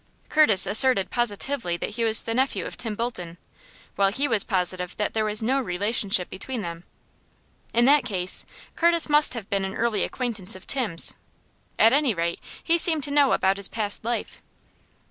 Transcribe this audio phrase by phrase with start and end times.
[0.29, 3.37] Curtis asserted positively that he was the nephew of Tim Bolton,
[3.95, 6.85] while he was positive that there was no relationship between them.
[7.71, 8.43] In that case
[8.75, 11.13] Curtis must have been an early acquaintance of Tim's.
[11.77, 14.41] At any rate, he seemed to know about his past life.